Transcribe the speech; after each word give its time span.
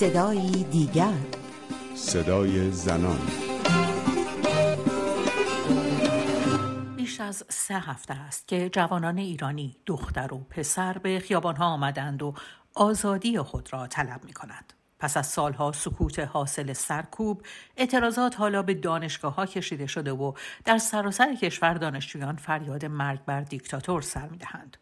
صدایی 0.00 0.64
دیگر. 0.64 1.12
صدای 1.94 2.70
زنان. 2.70 3.18
بیش 6.96 7.20
از 7.20 7.44
سه 7.48 7.74
هفته 7.74 8.14
است 8.14 8.48
که 8.48 8.70
جوانان 8.72 9.18
ایرانی 9.18 9.76
دختر 9.86 10.34
و 10.34 10.38
پسر 10.38 10.98
به 10.98 11.20
خیابانها 11.20 11.66
آمدند 11.66 12.22
و 12.22 12.34
آزادی 12.74 13.38
خود 13.38 13.72
را 13.72 13.86
طلب 13.86 14.24
می 14.24 14.32
کنند. 14.32 14.72
پس 14.98 15.16
از 15.16 15.26
سالها 15.26 15.72
سکوت 15.72 16.18
حاصل 16.18 16.72
سرکوب 16.72 17.42
اعتراضات 17.76 18.38
حالا 18.38 18.62
به 18.62 18.74
دانشگاه 18.74 19.34
ها 19.34 19.46
کشیده 19.46 19.86
شده 19.86 20.12
و 20.12 20.32
در 20.64 20.78
سراسر 20.78 21.34
کشور 21.34 21.74
دانشجویان 21.74 22.36
فریاد 22.36 22.84
مرگ 22.84 23.24
بر 23.24 23.40
دیکتاتور 23.40 24.02
سر 24.02 24.28
می‌دهند. 24.28 24.76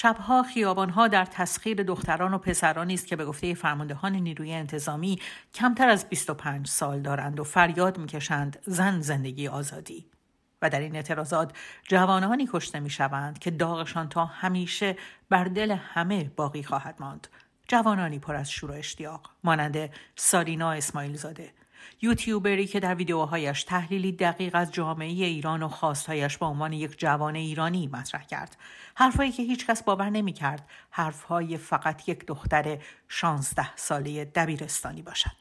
شبها 0.00 0.42
خیابانها 0.42 1.08
در 1.08 1.24
تسخیر 1.24 1.82
دختران 1.82 2.34
و 2.34 2.38
پسرانی 2.38 2.94
است 2.94 3.06
که 3.06 3.16
به 3.16 3.24
گفته 3.24 3.54
فرماندهان 3.54 4.12
نیروی 4.12 4.52
انتظامی 4.52 5.18
کمتر 5.54 5.88
از 5.88 6.08
25 6.08 6.66
سال 6.66 7.00
دارند 7.00 7.40
و 7.40 7.44
فریاد 7.44 7.98
می‌کشند 7.98 8.58
زن 8.66 9.00
زندگی 9.00 9.48
آزادی. 9.48 10.06
و 10.62 10.70
در 10.70 10.80
این 10.80 10.96
اعتراضات 10.96 11.52
جوانانی 11.88 12.48
کشته 12.52 12.80
می‌شوند 12.80 13.38
که 13.38 13.50
داغشان 13.50 14.08
تا 14.08 14.24
همیشه 14.24 14.96
بر 15.30 15.44
دل 15.44 15.70
همه 15.70 16.30
باقی 16.36 16.62
خواهد 16.62 16.96
ماند. 17.00 17.28
جوانانی 17.68 18.18
پر 18.18 18.36
از 18.36 18.50
شور 18.50 18.70
و 18.70 18.74
اشتیاق 18.74 19.30
مانند 19.44 19.90
سارینا 20.16 20.72
اسماعیل 20.72 21.16
زاده 21.16 21.52
یوتیوبری 22.02 22.66
که 22.66 22.80
در 22.80 22.94
ویدیوهایش 22.94 23.64
تحلیلی 23.64 24.12
دقیق 24.12 24.54
از 24.54 24.72
جامعه 24.72 25.08
ایران 25.08 25.62
و 25.62 25.68
خواستهایش 25.68 26.38
به 26.38 26.46
عنوان 26.46 26.72
یک 26.72 26.98
جوان 26.98 27.36
ایرانی 27.36 27.86
مطرح 27.86 28.26
کرد. 28.26 28.56
حرفهایی 28.94 29.32
که 29.32 29.42
هیچکس 29.42 29.82
باور 29.82 30.10
نمی‌کرد 30.10 30.68
حرفهای 30.90 31.56
فقط 31.56 32.08
یک 32.08 32.26
دختر 32.26 32.78
شانزده 33.08 33.76
ساله 33.76 34.24
دبیرستانی 34.24 35.02
باشد. 35.02 35.36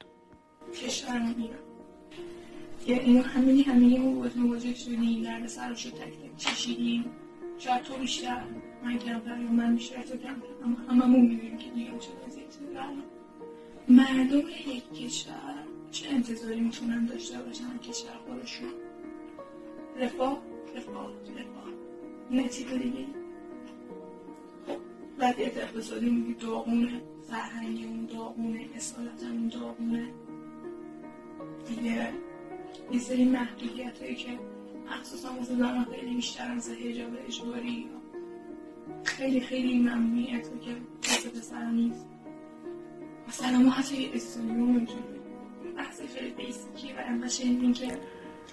کشورم 0.83 1.35
ایران. 1.37 3.23
همینی 3.23 3.61
همینی 3.61 3.97
مواجه 4.35 4.75
شدیم 4.75 5.23
درد 5.23 5.47
سرش 5.47 5.85
رو 5.85 5.91
تک 5.91 6.37
چشیدیم. 6.37 7.05
شاید 7.59 7.83
تو 7.83 7.97
بیشتر 7.97 8.43
من 8.83 8.97
کمتر 8.97 9.37
یا 9.39 9.51
من 9.51 9.75
بیشتر 9.75 10.01
تو 10.01 10.17
کمتر 10.17 10.47
اما 10.63 10.77
هممون 10.89 11.21
می‌بینیم 11.21 11.57
که 11.57 11.69
دیگه 11.69 11.91
چه 11.99 12.09
وضعیتی 12.27 12.59
مردم 13.89 14.37
یک 14.67 14.93
کشور 14.93 15.66
چه 15.91 16.09
انتظاری 16.09 16.59
می‌تونن 16.59 17.05
داشته 17.05 17.37
باشن 17.37 17.77
کشور 17.77 18.17
خودشون 18.27 18.69
رفاه؟ 19.99 20.41
رفاه 20.75 21.11
رفاه. 21.11 21.67
نتیجه 22.31 22.77
دیگه. 22.77 23.05
خب 24.67 24.77
وضعیت 25.19 25.57
اقتصادی 25.57 26.09
میگی 26.09 26.33
داغونه 26.33 27.01
فرهنگی 27.29 27.85
اون 27.85 28.05
داغونه 28.05 28.69
اصالت 28.75 29.23
اون 29.23 29.47
داغونه. 29.47 30.07
دیگه 31.67 32.13
یه 32.91 32.99
سری 32.99 33.25
محدودیت 33.25 34.01
هایی 34.01 34.15
که 34.15 34.39
مخصوصا 34.91 35.33
واسه 35.33 35.55
زنان 35.55 35.85
خیلی 35.85 36.15
بیشتر 36.15 36.51
از 36.51 36.69
هجاب 36.69 37.11
اجباری 37.27 37.89
خیلی 39.03 39.41
خیلی 39.41 39.79
ممنوعیت 39.79 40.61
که 40.61 40.71
واسه 41.03 41.29
پسر 41.29 41.71
نیست. 41.71 42.05
مثلا 43.27 43.59
ما 43.59 43.69
حتی 43.69 44.11
استودیو 44.13 44.53
نمی‌تونیم 44.53 45.16
بحث 45.99 46.15
خیلی 46.15 46.29
بیسیکی 46.29 46.93
و 46.93 46.97
انقدر 46.97 47.43
این 47.43 47.73
که 47.73 47.97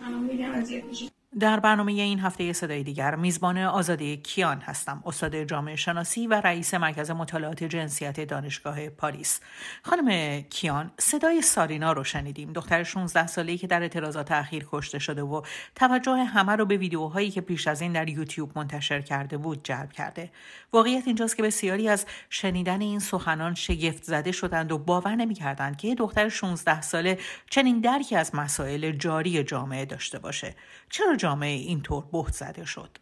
الان 0.03 0.25
میگم 0.25 0.51
اذیت 0.51 0.85
میشه 0.85 1.14
در 1.41 1.61
برنامه 1.61 1.93
این 1.93 2.21
هفته 2.21 2.53
صدای 2.53 2.83
دیگر 2.83 3.15
میزبان 3.15 3.59
آزاده 3.59 4.17
کیان 4.17 4.61
هستم 4.61 5.03
استاد 5.07 5.45
جامعه 5.45 5.77
شناسی 5.77 6.27
و 6.27 6.35
رئیس 6.35 6.75
مرکز 6.75 7.11
مطالعات 7.11 7.65
جنسیت 7.65 8.21
دانشگاه 8.21 8.89
پاریس. 8.89 9.41
خانم 9.83 10.41
کیان 10.41 10.91
صدای 10.99 11.43
سارینا 11.43 11.93
رو 11.93 12.05
شنیدیم. 12.05 12.53
دختر 12.53 12.83
16 12.83 13.27
ساله‌ای 13.27 13.59
که 13.59 13.67
در 13.67 13.83
اعتراضات 13.83 14.33
اخیر 14.33 14.67
کشته 14.73 14.99
شده 14.99 15.23
و 15.23 15.43
توجه 15.75 16.17
همه 16.17 16.53
رو 16.53 16.67
به 16.67 16.77
ویدیوهایی 16.77 17.31
که 17.31 17.41
پیش 17.41 17.69
از 17.69 17.81
این 17.81 17.93
در 17.93 18.09
یوتیوب 18.09 18.51
منتشر 18.57 19.01
کرده 19.01 19.37
بود 19.37 19.61
جلب 19.65 19.93
کرده. 19.93 20.31
واقعیت 20.73 21.03
اینجاست 21.07 21.37
که 21.37 21.43
بسیاری 21.43 21.89
از 21.89 22.07
شنیدن 22.31 22.81
این 22.81 22.99
سخنان 22.99 23.55
شگفت 23.55 24.05
زده 24.05 24.33
شدند 24.33 24.73
و 24.73 24.79
باور 24.79 25.15
نمی‌کردند 25.15 25.77
که 25.77 25.89
یه 25.89 25.95
دختر 25.95 26.29
16 26.29 26.81
ساله 26.81 27.19
چنین 27.51 27.81
درکی 27.81 28.17
از 28.17 28.35
مسائل 28.35 28.93
جاری 28.93 29.45
جامعه 29.45 29.85
داشته 29.85 30.19
باشه. 30.19 30.55
چرا 30.91 31.17
جامعه 31.25 31.57
اینطور 31.59 32.05
بهت 32.13 32.35
زده 32.35 32.65
شد. 32.65 32.99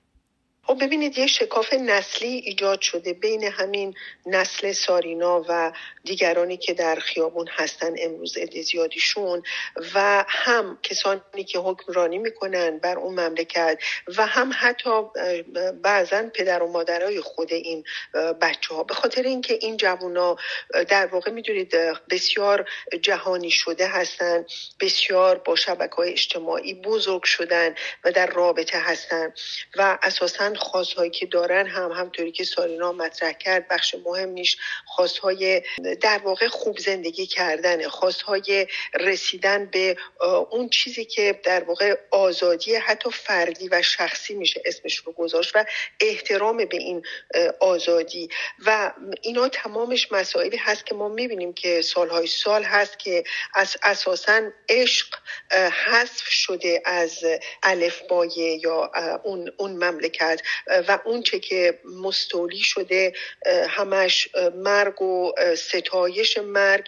خب 0.72 0.84
ببینید 0.84 1.18
یه 1.18 1.26
شکاف 1.26 1.72
نسلی 1.72 2.28
ایجاد 2.28 2.80
شده 2.80 3.12
بین 3.12 3.44
همین 3.44 3.94
نسل 4.26 4.72
سارینا 4.72 5.44
و 5.48 5.72
دیگرانی 6.04 6.56
که 6.56 6.74
در 6.74 6.94
خیابون 6.94 7.48
هستن 7.50 7.94
امروز 7.98 8.38
زیادیشون 8.62 9.42
و 9.94 10.24
هم 10.28 10.78
کسانی 10.82 11.44
که 11.46 11.58
حکمرانی 11.58 12.18
می‌کنن 12.18 12.78
بر 12.78 12.98
اون 12.98 13.20
مملکت 13.20 13.78
و 14.16 14.26
هم 14.26 14.50
حتی 14.54 14.90
بعضا 15.82 16.22
پدر 16.34 16.62
و 16.62 16.72
مادرای 16.72 17.20
خود 17.20 17.52
این 17.52 17.84
بچه 18.40 18.74
ها 18.74 18.82
به 18.82 18.94
خاطر 18.94 19.22
اینکه 19.22 19.58
این 19.60 19.76
جوونا 19.76 20.36
در 20.88 21.06
واقع 21.06 21.30
می‌دونید 21.30 21.76
بسیار 22.10 22.68
جهانی 23.00 23.50
شده 23.50 23.86
هستن 23.86 24.44
بسیار 24.80 25.38
با 25.38 25.56
شبکه 25.56 25.96
های 25.96 26.12
اجتماعی 26.12 26.74
بزرگ 26.74 27.22
شدن 27.22 27.74
و 28.04 28.12
در 28.12 28.26
رابطه 28.26 28.78
هستن 28.78 29.32
و 29.76 29.98
اساسا 30.02 30.52
خواستهایی 30.62 31.10
که 31.10 31.26
دارن 31.26 31.66
هم 31.66 31.92
همطوری 31.92 32.32
که 32.32 32.44
سارینا 32.44 32.92
مطرح 32.92 33.32
کرد 33.32 33.68
بخش 33.68 33.94
مهمیش 34.06 34.56
خواستهای 34.86 35.62
در 36.00 36.18
واقع 36.18 36.48
خوب 36.48 36.78
زندگی 36.78 37.26
کردن 37.26 37.88
خواستهای 37.88 38.66
رسیدن 38.94 39.66
به 39.66 39.96
اون 40.50 40.68
چیزی 40.68 41.04
که 41.04 41.40
در 41.44 41.64
واقع 41.64 41.96
آزادی 42.10 42.74
حتی 42.74 43.10
فردی 43.10 43.68
و 43.68 43.82
شخصی 43.82 44.34
میشه 44.34 44.62
اسمش 44.64 44.96
رو 44.96 45.12
گذاشت 45.12 45.56
و 45.56 45.64
احترام 46.00 46.56
به 46.56 46.76
این 46.76 47.02
آزادی. 47.60 48.28
و 48.66 48.92
اینا 49.22 49.48
تمامش 49.48 50.12
مسائلی 50.12 50.56
هست 50.56 50.86
که 50.86 50.94
ما 50.94 51.08
می‌بینیم 51.08 51.52
که 51.52 51.82
سالهای 51.82 52.26
سال 52.26 52.62
هست 52.62 52.98
که 52.98 53.24
از 53.54 53.76
اساسا 53.82 54.50
عشق 54.68 55.06
حذف 55.86 56.28
شده 56.28 56.82
از 56.84 57.18
الفبای 57.62 58.60
یا 58.62 58.92
اون, 59.24 59.52
اون 59.56 59.70
مملکت. 59.72 60.41
و 60.88 60.98
اونچه 61.04 61.38
که 61.38 61.78
مستولی 62.03 62.60
شده 62.60 63.12
همش 63.69 64.28
مرگ 64.54 65.03
و 65.03 65.32
ستایش 65.56 66.38
مرگ 66.38 66.84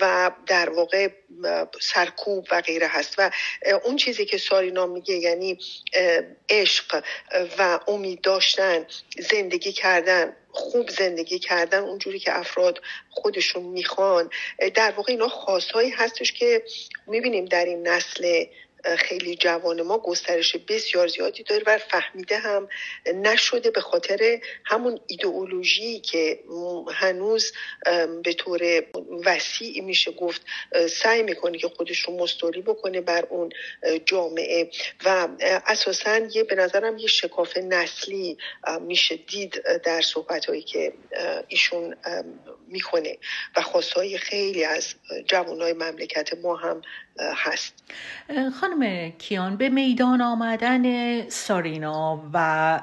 و 0.00 0.30
در 0.46 0.70
واقع 0.70 1.08
سرکوب 1.80 2.46
و 2.50 2.60
غیره 2.60 2.86
هست. 2.86 3.14
و 3.18 3.30
اون 3.84 3.96
چیزی 3.96 4.24
که 4.24 4.38
سارینا 4.38 4.86
میگه 4.86 5.14
یعنی 5.14 5.58
عشق 6.50 7.04
و 7.58 7.80
امید 7.88 8.20
داشتن 8.20 8.86
زندگی 9.18 9.72
کردن 9.72 10.36
خوب 10.52 10.90
زندگی 10.90 11.38
کردن 11.38 11.78
اونجوری 11.78 12.18
که 12.18 12.38
افراد 12.38 12.80
خودشون 13.10 13.62
می‌خوان 13.62 14.30
در 14.74 14.90
واقع 14.90 15.12
اینا 15.12 15.28
خواستهایی 15.28 15.90
هستش 15.90 16.32
که 16.32 16.62
می‌بینیم 17.06 17.44
در 17.44 17.64
این 17.64 17.88
نسل 17.88 18.44
خیلی 18.98 19.36
جوان 19.36 19.82
ما 19.82 19.98
گسترش 19.98 20.56
بسیار 20.56 21.08
زیادی 21.08 21.42
داره 21.42 21.62
و 21.66 21.78
فهمیده 21.78 22.38
هم 22.38 22.68
نشده 23.14 23.70
به 23.70 23.80
خاطر 23.80 24.40
همون 24.64 25.00
ایدئولوژی 25.06 26.00
که 26.00 26.38
هنوز 26.92 27.52
به 28.24 28.32
طور 28.32 28.84
وسیعی 29.24 29.80
میشه 29.80 30.12
گفت 30.12 30.42
سعی 30.90 31.22
می‌کنه 31.22 31.58
که 31.58 31.68
خودش 31.68 31.98
رو 31.98 32.16
مستولی 32.18 32.62
بکنه 32.62 33.00
بر 33.00 33.24
اون 33.30 33.52
جامعه. 34.04 34.70
و 35.04 35.28
اساسا 35.66 36.18
یه 36.18 36.44
به 36.44 36.54
نظرم 36.54 36.98
یه 36.98 37.06
شکاف 37.06 37.56
نسلی 37.56 38.38
میشه 38.80 39.16
دید 39.16 39.62
در 39.84 40.02
صحبت 40.02 40.44
هایی 40.44 40.62
که 40.62 40.92
ایشون 41.48 41.96
می‌کنه. 42.68 43.18
و 43.56 43.62
خواستهای 43.62 44.18
خیلی 44.18 44.64
از 44.64 44.94
جوانای 45.26 45.72
مملکت 45.72 46.34
ما 46.42 46.56
هم 46.56 46.82
هست. 47.20 47.74
خانم 48.60 49.10
کیان 49.10 49.56
به 49.56 49.68
میدان 49.68 50.20
آمدن 50.20 51.28
سارینا 51.28 52.22
و 52.32 52.80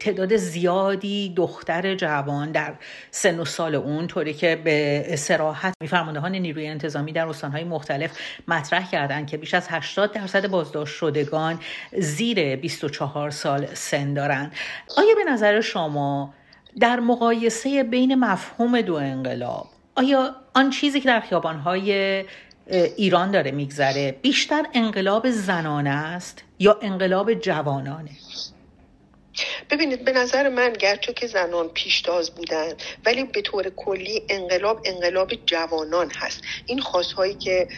تعداد 0.00 0.36
زیادی 0.36 1.34
دختر 1.36 1.94
جوان 1.94 2.52
در 2.52 2.74
سن 3.10 3.40
و 3.40 3.44
سال 3.44 3.74
اون 3.74 4.06
طوری 4.06 4.34
که 4.34 4.56
به 4.64 5.04
سراحت 5.18 5.74
میفرماندهان 5.80 6.34
نیروی 6.34 6.66
انتظامی 6.66 7.12
در 7.12 7.26
استانهای 7.26 7.64
مختلف 7.64 8.18
مطرح 8.48 8.90
کردند 8.90 9.26
که 9.26 9.36
بیش 9.36 9.54
از 9.54 9.66
80 9.68 10.12
درصد 10.12 10.46
بازداشت 10.46 10.96
شدگان 10.96 11.60
زیر 11.98 12.56
24 12.56 13.30
سال 13.30 13.66
سن 13.74 14.14
دارند. 14.14 14.52
آیا 14.96 15.14
به 15.24 15.30
نظر 15.32 15.60
شما 15.60 16.34
در 16.80 17.00
مقایسه 17.00 17.82
بین 17.82 18.14
مفهوم 18.14 18.80
دو 18.80 18.94
انقلاب 18.94 19.66
آیا 19.94 20.36
آن 20.54 20.70
چیزی 20.70 21.00
که 21.00 21.08
در 21.08 21.20
خیابانهای 21.20 22.24
ایران 22.70 23.30
داره 23.30 23.50
میگذره 23.50 24.12
بیشتر 24.22 24.66
انقلاب 24.74 25.30
زنانه 25.30 25.90
است 25.90 26.42
یا 26.58 26.78
انقلاب 26.82 27.34
جوانانه؟ 27.34 28.10
ببینید 29.70 30.04
به 30.04 30.12
نظر 30.12 30.48
من 30.48 30.72
گرچه 30.72 31.12
که 31.12 31.26
زنان 31.26 31.68
پیشتاز 31.68 32.30
بودن 32.30 32.74
ولی 33.06 33.24
به 33.24 33.42
طور 33.42 33.70
کلی 33.76 34.26
انقلاب 34.28 34.80
انقلاب 34.84 35.34
جوانان 35.46 36.10
هست. 36.16 36.40
این 36.66 36.80
خواستهایی 36.80 37.34
که 37.34 37.68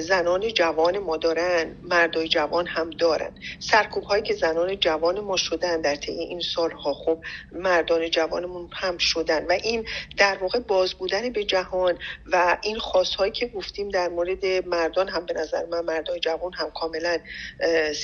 زنان 0.00 0.48
جوان 0.48 0.98
ما 0.98 1.16
دارن 1.16 1.76
مردای 1.82 2.28
جوان 2.28 2.66
هم 2.66 2.90
دارن. 2.90 3.30
سرکوب 3.58 4.04
هایی 4.04 4.22
که 4.22 4.34
زنان 4.34 4.76
جوان 4.76 5.20
ما 5.20 5.36
شدن 5.36 5.80
در 5.80 5.96
طی 5.96 6.12
این 6.12 6.40
سالها 6.40 6.94
خب 6.94 7.18
مردان 7.52 8.10
جوانمون 8.10 8.70
هم 8.72 8.98
شدن. 8.98 9.46
و 9.46 9.52
این 9.52 9.86
در 10.16 10.36
واقع 10.36 10.58
باز 10.58 10.94
بودن 10.94 11.32
به 11.32 11.44
جهان 11.44 11.98
و 12.32 12.58
این 12.62 12.78
خواستهایی 12.78 13.32
که 13.32 13.46
گفتیم 13.46 13.88
در 13.88 14.08
مورد 14.08 14.46
مردان 14.46 15.08
هم 15.08 15.26
به 15.26 15.34
نظر 15.34 15.66
من 15.66 15.80
مردای 15.80 16.20
جوان 16.20 16.52
هم 16.52 16.70
کاملا 16.70 17.18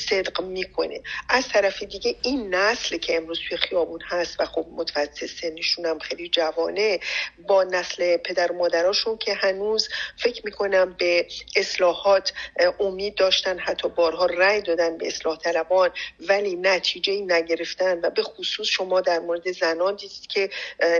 صدق 0.08 0.42
می‌کنه. 0.42 1.00
از 1.28 1.48
طرف 1.48 1.82
دیگه 1.82 2.16
این 2.22 2.54
نسل 2.54 2.96
که 3.02 3.16
امروز 3.16 3.40
توی 3.48 3.58
خیابون 3.58 4.00
هست 4.08 4.40
و 4.40 4.44
خب 4.44 4.66
متوسط 4.76 5.26
سنشون 5.26 5.86
هم 5.86 5.98
خیلی 5.98 6.28
جوانه 6.28 7.00
با 7.48 7.64
نسل 7.64 8.16
پدر 8.16 8.52
و 8.52 8.54
مادراشون 8.54 9.18
که 9.18 9.34
هنوز 9.34 9.88
فکر 10.16 10.42
می‌کنم 10.44 10.96
به 10.98 11.26
اصلاحات 11.56 12.32
امید 12.80 13.14
داشتن 13.14 13.58
حتی 13.58 13.88
بارها 13.88 14.26
رأی 14.26 14.60
دادن 14.60 14.98
به 14.98 15.06
اصلاح 15.06 15.38
طلبان 15.38 15.90
ولی 16.28 16.56
نتیجه 16.56 17.12
نگرفتن 17.20 18.00
و 18.02 18.10
به 18.10 18.22
خصوص 18.22 18.66
شما 18.66 19.00
در 19.00 19.18
مورد 19.18 19.52
زنان 19.52 19.96
دیدید 19.96 20.26
که 20.26 20.50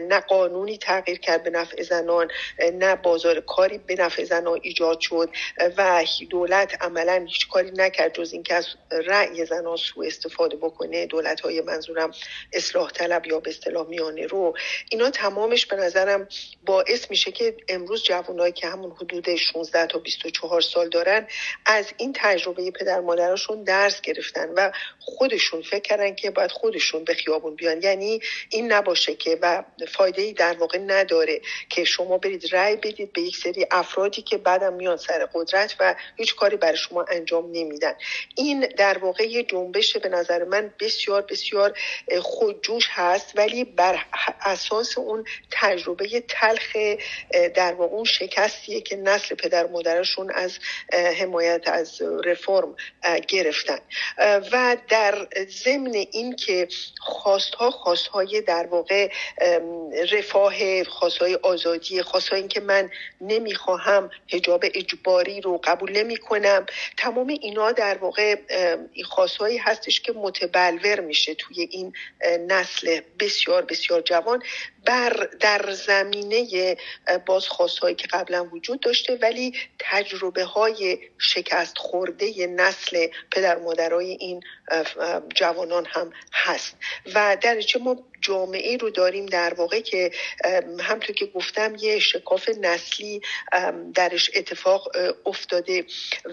نه 0.09 0.21
قانونی 0.21 0.79
تغییر 0.79 1.19
کرد 1.19 1.43
به 1.43 1.51
نفع 1.51 1.83
زنان 1.83 2.29
نه 2.73 2.97
بازار 2.97 3.41
کاری 3.41 3.79
به 3.79 3.95
نفع 3.95 4.25
زنان 4.25 4.61
ایجاد 4.63 5.01
شد 5.01 5.31
و 5.77 6.05
دولت 6.31 6.83
عملا 6.83 7.27
هیچ 7.29 7.49
کاری 7.49 7.71
نکرد 7.71 8.15
جز 8.15 8.33
اینکه 8.33 8.55
از 8.55 8.67
رأی 8.91 9.47
زنان 9.47 9.77
سوء 9.77 10.07
استفاده 10.07 10.57
بکنه 10.57 11.07
دولت 11.07 11.41
های 11.41 11.61
منظورم 11.93 12.13
اصلاح 12.53 12.91
طلب 12.91 13.27
یا 13.27 13.41
به 13.41 13.51
اصطلاح 13.51 13.87
میانه 13.87 14.27
رو 14.27 14.55
اینا 14.91 15.11
تمامش 15.11 15.67
به 15.67 15.77
نظرم 15.77 16.29
باعث 16.67 17.11
میشه 17.11 17.33
که 17.33 17.57
امروز 17.69 18.03
جوانایی 18.03 18.53
که 18.53 18.67
همون 18.67 18.91
حدود 18.91 19.37
16 19.37 19.87
تا 19.87 19.99
24 19.99 20.61
سال 20.61 20.89
دارن 20.89 21.27
از 21.67 21.87
این 21.97 22.13
تجربه 22.17 22.71
پدر 22.71 23.01
مادرشون 23.01 23.65
درس 23.65 24.01
گرفتن 24.01 24.49
و 24.57 24.73
خودشون 24.99 25.63
فکر 25.63 25.81
کردن 25.81 26.15
که 26.15 26.31
باید 26.31 26.51
خودشون 26.51 27.05
به 27.05 27.15
خیابون 27.15 27.55
بیان. 27.55 27.83
یعنی 27.83 28.21
این 28.51 28.73
نباشه 28.73 29.15
که 29.15 29.39
و 29.43 29.65
فایده 29.89 30.23
ای 30.23 30.33
در 30.33 30.57
واقع 30.57 30.79
نداره 30.79 31.41
که 31.69 31.85
شما 31.85 32.19
برید 32.19 32.55
رأی 32.55 32.77
بدید 32.77 33.13
به 33.13 33.21
یک 33.21 33.37
سری 33.37 33.67
افرادی 33.71 34.23
که 34.23 34.39
بعدم 34.39 34.73
میان 34.73 34.97
سر 34.97 35.29
قدرت 35.35 35.77
و 35.81 35.95
هیچ 36.17 36.35
کاری 36.37 36.57
برای 36.57 36.77
شما 36.77 37.05
انجام 37.11 37.51
نمیدن. 37.53 37.95
این 38.37 38.61
در 38.61 38.99
واقع 38.99 39.25
یه 39.25 39.43
جنبش 39.43 39.97
به 39.97 40.09
نظر 40.09 40.45
من 40.45 40.73
بسیار 40.81 41.23
بسیار 41.23 41.72
خودجوش 42.23 42.89
هست 42.91 43.33
ولی 43.35 43.65
بر 43.65 44.05
اساس 44.41 44.99
اون 44.99 45.25
تجربه 45.51 46.25
تلخ 46.29 46.77
در 47.55 47.73
واقع 47.73 47.95
اون 47.95 48.05
شکستیه 48.05 48.81
که 48.81 48.97
نسل 48.97 49.35
پدر 49.35 49.67
مادرشون 49.67 50.31
از 50.31 50.59
حمایت 51.19 51.69
از 51.69 52.03
رفرم 52.25 52.77
گرفتن. 53.29 53.79
و 54.53 54.77
در 54.89 55.29
ضمن 55.65 55.95
این 55.95 56.37
که 56.37 56.69
خواستها 57.01 57.71
خواستهای 57.71 58.41
در 58.41 58.67
واقع 58.67 59.11
رفاه 60.13 60.85
خواستهای 60.85 61.35
آزادی 61.35 62.03
خواستهای 62.03 62.41
این 62.41 62.49
که 62.49 62.61
من 62.61 62.91
نمی‌خواهم 63.21 64.11
هجاب 64.29 64.65
اجباری 64.75 65.41
رو 65.41 65.61
قبول 65.65 65.99
نمی 65.99 66.17
کنم 66.17 66.67
تمام 66.99 67.29
اینا 67.29 67.73
در 67.73 67.99
واقع 67.99 68.37
خواستهایی 69.05 69.59
هستش 69.59 70.01
که 70.01 70.13
متبلور 70.13 71.01
میشه 71.01 71.35
توی 71.35 71.62
این 71.71 71.93
نسل 72.49 73.01
بسیار 73.19 73.63
بسیار 73.63 74.01
جوان 74.01 74.43
بر 74.85 75.29
در 75.41 75.71
زمینه 75.73 76.77
بازخواست 77.27 77.79
هایی 77.79 77.95
که 77.95 78.07
قبلا 78.07 78.45
وجود 78.45 78.81
داشته 78.81 79.19
ولی 79.23 79.55
تجربه 79.79 80.45
های 80.45 80.99
شکست 81.19 81.79
خورده 81.79 82.47
نسل 82.47 83.07
پدر 83.31 83.59
مادرای 83.59 84.11
این 84.11 84.43
جوانان 85.35 85.87
هم 85.87 86.13
هست. 86.33 86.77
و 87.15 87.37
درجه 87.41 87.81
ما 87.81 87.97
جامعه 88.21 88.77
رو 88.77 88.91
داریم 88.91 89.27
در 89.27 89.55
واقع 89.55 89.81
که 89.81 90.11
همطور 90.81 91.17
که 91.17 91.27
گفتم 91.27 91.75
یه 91.81 91.99
شکاف 91.99 92.49
نسلی 92.61 93.23
درش 93.95 94.31
اتفاق 94.35 94.89
افتاده. 95.27 95.85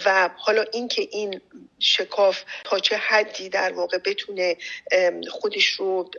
و 0.06 0.30
حالا 0.38 0.66
اینکه 0.74 1.08
این 1.12 1.42
شکاف 1.80 2.44
تا 2.64 2.80
چه 2.80 2.98
حدی 2.98 3.50
در 3.50 3.74
واقع 3.74 3.98
بتونه 3.98 4.58
خودش 5.30 5.68
رو 5.68 6.12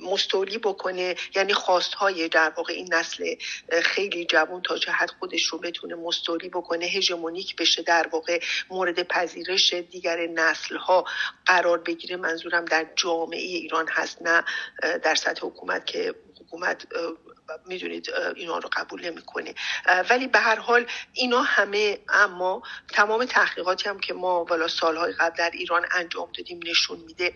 مستولی 0.00 0.58
بکنه 0.58 1.14
یعنی 1.42 1.54
خواستهای 1.54 2.28
در 2.28 2.52
واقع 2.56 2.72
این 2.72 2.94
نسل 2.94 3.34
خیلی 3.82 4.24
جوان 4.24 4.62
تا 4.62 4.92
حد 4.92 5.10
خودش 5.18 5.44
رو 5.44 5.58
بتونه 5.58 5.94
مستولی 5.94 6.48
بکنه 6.48 6.86
هژمونیک 6.86 7.56
بشه 7.56 7.82
در 7.82 8.08
واقع 8.12 8.40
مورد 8.70 9.02
پذیرش 9.02 9.72
دیگر 9.74 10.26
نسل 10.26 10.76
ها 10.76 11.04
قرار 11.46 11.78
بگیره. 11.78 12.16
منظورم 12.16 12.64
در 12.64 12.86
جامعه 12.96 13.40
ایران 13.40 13.88
هست 13.88 14.22
نه 14.22 14.44
در 14.98 15.14
سطح 15.14 15.46
حکومت 15.46 15.86
که 15.86 16.14
حکومت 16.40 16.86
می‌دونید 17.66 18.10
اینا 18.36 18.58
رو 18.58 18.68
قبول 18.72 19.06
نمی‌کنه. 19.06 19.54
ولی 20.10 20.26
به 20.26 20.38
هر 20.38 20.56
حال 20.56 20.86
اینا 21.12 21.42
همه 21.42 21.98
اما 22.08 22.62
تمام 22.88 23.24
تحقیقاتی 23.24 23.88
هم 23.88 24.00
که 24.00 24.14
ما 24.14 24.44
والا 24.44 24.68
سالهای 24.68 25.12
قبل 25.12 25.36
در 25.36 25.50
ایران 25.52 25.86
انجام 25.90 26.28
دادیم 26.36 26.60
نشون 26.66 26.98
میده 26.98 27.32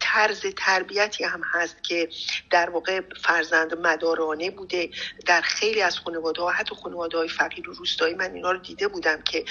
طرز 0.00 0.46
تربیتی 0.56 1.24
هم 1.24 1.42
هست 1.52 1.84
که 1.84 2.08
در 2.50 2.70
واقع 2.70 3.00
فرزند 3.22 3.78
مدارانه 3.78 4.50
بوده. 4.50 4.90
در 5.26 5.40
خیلی 5.40 5.82
از 5.82 5.98
خانواده 5.98 6.42
ها 6.42 6.50
حتی 6.50 6.74
خانواده 6.74 7.18
های 7.18 7.28
فقیر 7.28 7.70
و 7.70 7.72
روستایی 7.72 8.14
من 8.14 8.34
اینا 8.34 8.52
رو 8.52 8.58
دیده 8.58 8.88
بودم 8.88 9.22
که 9.22 9.44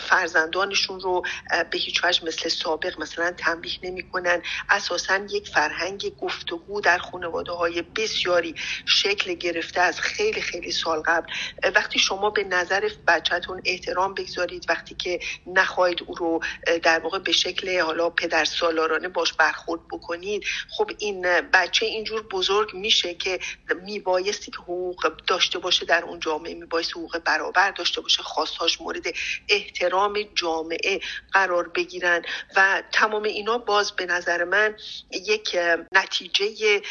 فرزندانشون 0.00 1.00
رو 1.00 1.22
به 1.70 1.78
هیچ 1.78 2.04
وجه 2.04 2.24
مثل 2.24 2.48
سابق 2.48 3.00
مثلا 3.00 3.30
تنبیه 3.30 3.78
نمی‌کنن. 3.82 4.42
اساسا 4.70 5.16
یک 5.30 5.48
فرهنگ 5.48 6.16
گفتگو 6.16 6.80
در 6.80 6.98
خانواده 6.98 7.52
های 7.52 7.82
بسیاری 7.82 8.54
شکل 8.86 9.23
گرفته 9.32 9.80
از 9.80 10.00
خیلی 10.00 10.40
خیلی 10.40 10.72
سال 10.72 11.00
قبل. 11.00 11.32
وقتی 11.74 11.98
شما 11.98 12.30
به 12.30 12.44
نظر 12.44 12.90
بچهتون 13.06 13.62
احترام 13.64 14.14
بگذارید 14.14 14.66
وقتی 14.68 14.94
که 14.94 15.20
نخواهید 15.46 16.02
او 16.06 16.14
رو 16.14 16.40
در 16.82 16.98
واقع 16.98 17.18
به 17.18 17.32
شکل 17.32 17.80
حالا 17.80 18.10
پدر 18.10 18.44
سالارانه 18.44 19.08
باش 19.08 19.32
برخورد 19.32 19.80
بکنید 19.88 20.44
خب 20.70 20.90
این 20.98 21.22
بچه 21.40 21.86
اینجور 21.86 22.22
بزرگ 22.22 22.74
میشه 22.74 23.14
که 23.14 23.38
میبایستی 23.82 24.50
که 24.50 24.56
حقوق 24.58 25.12
داشته 25.26 25.58
باشه 25.58 25.86
در 25.86 26.04
اون 26.04 26.20
جامعه 26.20 26.54
میبایست 26.54 26.92
حقوق 26.92 27.18
برابر 27.18 27.70
داشته 27.70 28.00
باشه 28.00 28.22
خواستهاش 28.22 28.80
مورد 28.80 29.06
احترام 29.48 30.18
جامعه 30.34 31.00
قرار 31.32 31.68
بگیرن. 31.68 32.22
و 32.56 32.82
تمام 32.92 33.22
اینا 33.22 33.58
باز 33.58 33.92
به 33.92 34.06
نظر 34.06 34.44
من 34.44 34.76
یک 35.10 35.56
نتیجه 35.92 36.82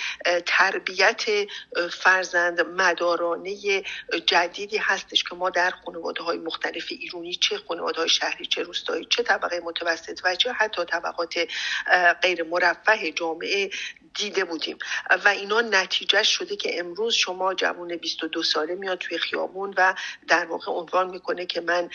تربیت 0.46 1.26
فرزند 2.24 2.62
مدارانه 2.62 3.84
جدیدی 4.26 4.78
هستش 4.78 5.24
که 5.24 5.36
ما 5.36 5.50
در 5.50 5.74
خانواده 5.86 6.24
های 6.24 6.38
مختلف 6.38 6.86
ایرونی 6.90 7.36
چه 7.36 7.58
خانواده 7.58 8.00
های 8.00 8.10
شهری 8.10 8.46
چه 8.46 8.64
روستایی 8.64 9.06
چه 9.06 9.24
طبقه 9.24 9.60
متوسط 9.60 10.20
و 10.24 10.36
چه 10.36 10.52
حتی 10.52 10.86
طبقات 10.86 11.34
غیر 12.22 12.44
مرفه 12.44 13.12
جامعه 13.12 13.70
دیده 14.14 14.46
بودیم. 14.46 14.78
و 15.26 15.28
اینا 15.28 15.62
نتیجه 15.62 16.24
شده 16.24 16.56
که 16.56 16.80
امروز 16.80 17.14
شما 17.14 17.54
جوان 17.54 17.98
22 17.98 18.44
ساله 18.44 18.76
میاد 18.76 18.98
توی 18.98 19.18
خیابون 19.18 19.74
و 19.78 19.94
در 20.28 20.46
واقع 20.46 20.72
عنوان 20.72 21.10
می‌کنه 21.10 21.46
که 21.46 21.62
من 21.62 21.90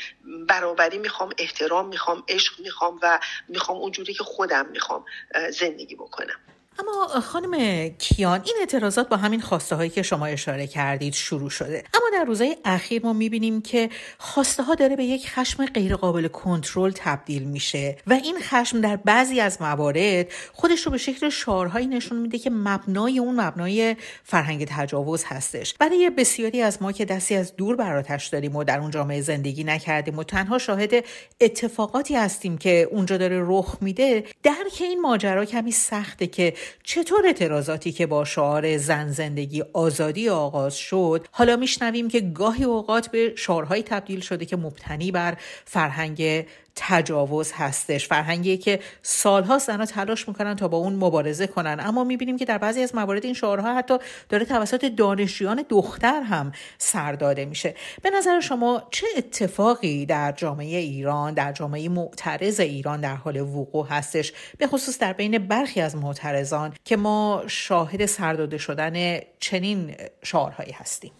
برابری 0.48 0.98
می‌خوام 0.98 1.30
احترام 1.38 1.88
می‌خوام 1.88 2.24
عشق 2.28 2.60
می‌خوام 2.60 2.98
و 3.02 3.20
می‌خوام 3.48 3.78
اونجوری 3.78 4.14
که 4.14 4.24
خودم 4.24 4.66
می‌خوام 4.66 5.04
زندگی 5.50 5.94
بکنم. 5.94 6.40
اما 6.78 7.20
خانم 7.20 7.88
کیان 7.88 8.40
این 8.44 8.54
اعتراضات 8.60 9.08
با 9.08 9.16
همین 9.16 9.40
خواسته 9.40 9.76
هایی 9.76 9.90
که 9.90 10.02
شما 10.02 10.26
اشاره 10.26 10.66
کردید 10.66 11.14
شروع 11.14 11.50
شده. 11.50 11.84
اما 11.94 12.04
در 12.12 12.24
روزهای 12.24 12.56
اخیر 12.64 13.02
ما 13.04 13.12
می‌بینیم 13.12 13.62
که 13.62 13.90
خواسته 14.18 14.62
ها 14.62 14.74
داره 14.74 14.96
به 14.96 15.04
یک 15.04 15.30
خشم 15.30 15.66
غیرقابل 15.66 16.28
کنترل 16.28 16.92
تبدیل 16.94 17.42
میشه 17.42 17.96
و 18.06 18.12
این 18.12 18.36
خشم 18.40 18.80
در 18.80 18.96
بعضی 18.96 19.40
از 19.40 19.62
موارد 19.62 20.26
خودش 20.52 20.86
رو 20.86 20.92
به 20.92 20.98
شکل 20.98 21.28
شعارهایی 21.28 21.86
نشون 21.86 22.18
میده 22.18 22.38
که 22.38 22.50
مبنای 22.50 23.18
اون 23.18 23.40
مبنای 23.40 23.96
فرهنگ 24.24 24.64
تجاوز 24.64 25.24
هستش. 25.26 25.74
برای 25.74 26.10
بسیاری 26.10 26.62
از 26.62 26.82
ما 26.82 26.92
که 26.92 27.04
دستی 27.04 27.34
از 27.34 27.56
دور 27.56 27.76
براتش 27.76 28.26
داریم 28.26 28.56
و 28.56 28.64
در 28.64 28.78
اون 28.78 28.90
جامعه 28.90 29.20
زندگی 29.20 29.64
نکردیم 29.64 30.18
و 30.18 30.24
تنها 30.24 30.58
شاهد 30.58 31.04
اتفاقاتی 31.40 32.16
هستیم 32.16 32.58
که 32.58 32.88
اونجا 32.90 33.16
داره 33.16 33.42
رخ 33.46 33.76
میده 33.80 34.24
درک 34.42 34.78
این 34.80 35.00
ماجرا 35.00 35.44
کمی 35.44 35.72
سخته 35.72 36.26
که 36.26 36.54
چطور 36.82 37.26
اعتراضاتی 37.26 37.92
که 37.92 38.06
با 38.06 38.24
شعار 38.24 38.76
زن 38.76 39.08
زندگی 39.08 39.64
آزادی 39.72 40.28
آغاز 40.28 40.76
شد؟ 40.76 41.26
حالا 41.30 41.56
میشنویم 41.56 42.08
که 42.08 42.20
گاهی 42.20 42.64
اوقات 42.64 43.08
به 43.08 43.32
شعارهایی 43.36 43.82
تبدیل 43.82 44.20
شده 44.20 44.46
که 44.46 44.56
مبتنی 44.56 45.12
بر 45.12 45.36
فرهنگ 45.64 46.46
تجاوز 46.80 47.52
هستش. 47.52 48.08
فرهنگی 48.08 48.56
که 48.56 48.80
سالها 49.02 49.58
زنها 49.58 49.86
تلاش 49.86 50.28
می‌کنن 50.28 50.56
تا 50.56 50.68
با 50.68 50.78
اون 50.78 50.94
مبارزه 50.94 51.46
کنن. 51.46 51.80
اما 51.80 52.04
می‌بینیم 52.04 52.36
که 52.36 52.44
در 52.44 52.58
بعضی 52.58 52.82
از 52.82 52.94
موارد 52.94 53.24
این 53.24 53.34
شعارها 53.34 53.76
حتی 53.76 53.98
داره 54.28 54.44
توسط 54.44 54.84
دانشجویان 54.84 55.64
دختر 55.68 56.20
هم 56.20 56.52
سر 56.78 57.12
داده 57.12 57.44
میشه. 57.44 57.74
به 58.02 58.10
نظر 58.10 58.40
شما 58.40 58.82
چه 58.90 59.06
اتفاقی 59.16 60.06
در 60.06 60.32
جامعه 60.32 60.76
ایران 60.78 61.34
در 61.34 61.52
جامعه 61.52 61.88
معترض 61.88 62.60
ایران 62.60 63.00
در 63.00 63.14
حال 63.14 63.40
وقوع 63.40 63.86
هستش؟ 63.90 64.32
به 64.58 64.66
خصوص 64.66 64.98
در 64.98 65.12
بین 65.12 65.38
برخی 65.38 65.80
از 65.80 65.96
معترضان 65.96 66.74
که 66.84 66.96
ما 66.96 67.42
شاهد 67.46 68.06
سرداده 68.06 68.58
شدن 68.58 69.20
چنین 69.38 69.94
شعارهایی 70.22 70.72
هستیم. 70.72 71.12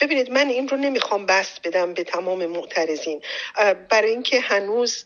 ببینید 0.00 0.30
من 0.30 0.48
این 0.48 0.68
رو 0.68 0.76
نمی‌خوام 0.76 1.26
بست 1.26 1.60
بدم 1.64 1.94
به 1.94 2.04
تمام 2.04 2.46
معترضین. 2.46 3.22
برای 3.88 4.10
اینکه 4.10 4.40
هنوز 4.40 5.04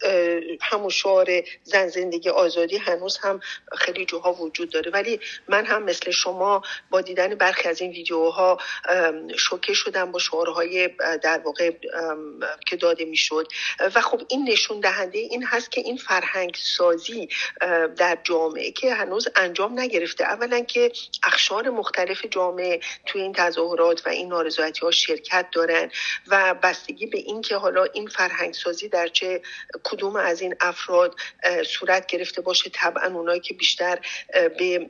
همون 0.60 0.90
شعار 0.90 1.28
زن 1.62 1.88
زندگی 1.88 2.28
آزادی 2.28 2.76
هنوز 2.76 3.18
هم 3.18 3.40
خیلی 3.78 4.04
جاها 4.04 4.32
وجود 4.32 4.70
داره. 4.70 4.90
ولی 4.90 5.20
من 5.48 5.64
هم 5.64 5.82
مثل 5.82 6.10
شما 6.10 6.62
با 6.90 7.00
دیدن 7.00 7.34
برخی 7.34 7.68
از 7.68 7.80
این 7.80 7.90
ویدیوها 7.90 8.58
شوکه 9.36 9.74
شدم 9.74 10.12
با 10.12 10.18
شعارهای 10.18 10.88
در 11.22 11.38
واقع 11.38 11.70
که 12.66 12.76
داده 12.76 13.04
می‌شد. 13.04 13.48
و 13.94 14.00
خب 14.00 14.22
این 14.28 14.48
نشون 14.48 14.80
دهنده 14.80 15.18
این 15.18 15.44
هست 15.44 15.70
که 15.70 15.80
این 15.80 15.96
فرهنگ 15.96 16.56
سازی 16.58 17.28
در 17.96 18.18
جامعه 18.24 18.70
که 18.70 18.94
هنوز 18.94 19.28
انجام 19.36 19.80
نگرفته. 19.80 20.24
اولا 20.24 20.60
که 20.60 20.92
اخشار 21.22 21.70
مختلف 21.70 22.26
جامعه 22.30 22.80
توی 23.06 23.22
این 23.22 23.32
تظاهرات 23.32 24.06
و 24.06 24.08
این 24.08 24.28
آرزویتی 24.48 24.80
ها 24.80 24.90
شرکت 24.90 25.46
دارن 25.52 25.90
و 26.26 26.54
بستگی 26.62 27.06
به 27.06 27.18
این 27.18 27.40
که 27.40 27.56
حالا 27.56 27.84
این 27.84 28.06
فرهنگ 28.06 28.54
سازی 28.54 28.88
در 28.88 29.08
چه 29.08 29.42
کدوم 29.84 30.16
از 30.16 30.40
این 30.40 30.54
افراد 30.60 31.14
صورت 31.66 32.06
گرفته 32.06 32.42
باشه 32.42 32.70
طبعا 32.70 33.06
اونایی 33.06 33.40
که 33.40 33.54
بیشتر 33.54 33.98
به 34.58 34.88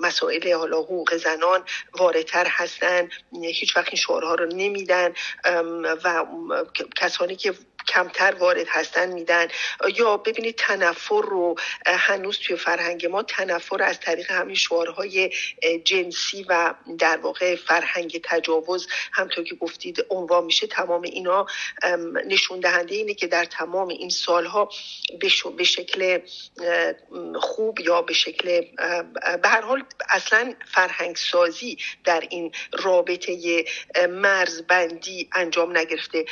مسائل 0.00 0.52
حالا 0.52 0.78
حقوق 0.78 1.16
زنان 1.16 1.64
واردتر 1.92 2.46
هستن 2.48 3.08
هیچ 3.42 3.76
وقت 3.76 3.88
این 3.88 3.96
شعارها 3.96 4.34
رو 4.34 4.46
نمیدن 4.46 5.12
و 6.04 6.24
کسانی 6.96 7.36
که 7.36 7.54
کمتر 7.88 8.34
وارد 8.34 8.66
هستن 8.68 9.12
میدن. 9.12 9.48
یا 9.94 10.16
ببینید 10.16 10.54
تنفر 10.54 11.22
رو 11.22 11.54
هنوز 11.86 12.38
توی 12.38 12.56
فرهنگ 12.56 13.06
ما 13.06 13.22
تنفر 13.22 13.82
از 13.82 14.00
طریق 14.00 14.30
همین 14.30 14.56
شعارهای 14.56 15.30
جنسی 15.84 16.46
و 16.48 16.74
در 16.98 17.16
واقع 17.16 17.56
فرهنگ 17.56 18.20
تجاوز 18.24 18.86
همطور 19.12 19.44
که 19.44 19.54
گفتید 19.54 20.06
عنوان 20.10 20.44
میشه. 20.44 20.66
تمام 20.66 21.02
اینا 21.02 21.46
نشون 22.26 22.60
دهنده 22.60 22.94
اینه 22.94 23.14
که 23.14 23.26
در 23.26 23.44
تمام 23.44 23.88
این 23.88 24.10
سالها 24.10 24.68
به 25.56 25.64
شکل 25.64 26.18
خوب 27.34 27.80
یا 27.80 28.02
به 28.02 28.14
شکل 28.14 28.60
به 29.42 29.48
هر 29.48 29.60
حال 29.60 29.84
اصلا 30.08 30.54
فرهنگ 30.66 31.16
سازی 31.16 31.78
در 32.04 32.26
این 32.30 32.52
رابطه 32.72 33.64
مرزبندی 34.08 35.28
انجام 35.32 35.76
نگرفته. 35.78 36.24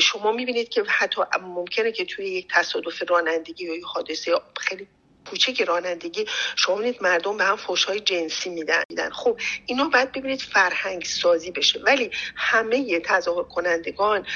شما 0.00 0.32
می‌بینید 0.32 0.68
که 0.72 0.84
حتی 0.88 1.22
ممکنه 1.42 1.92
که 1.92 2.04
توی 2.04 2.26
یک 2.26 2.48
تصادف 2.50 3.02
رانندگی 3.10 3.64
یا 3.64 3.74
یک 3.74 3.84
حادثه 3.84 4.32
خیلی 4.60 4.88
کوچک 5.30 5.62
رانندگی 5.62 6.26
شما 6.56 6.76
ببینید 6.76 7.02
مردم 7.02 7.36
به 7.36 7.44
هم 7.44 7.56
های 7.88 8.00
جنسی 8.00 8.50
میدن. 8.50 9.10
خب 9.12 9.40
اینا 9.66 9.84
باید 9.84 10.12
ببینید 10.12 10.40
فرهنگ 10.40 11.04
سازی 11.04 11.50
بشه. 11.50 11.80
ولی 11.80 12.10
همه 12.36 13.00
تظاهر 13.00 13.42
کنندگان 13.42 14.26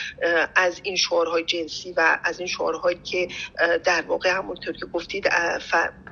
از 0.55 0.81
این 0.83 0.97
شعارهای 0.97 1.45
جنسی 1.45 1.93
و 1.93 2.19
از 2.25 2.39
این 2.39 2.49
شعارهایی 2.49 3.01
که 3.05 3.29
در 3.85 4.03
واقع 4.03 4.31
همونطور 4.31 4.77
که 4.77 4.87
گفتید 4.87 5.29